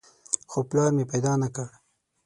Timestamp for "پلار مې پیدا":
0.69-1.33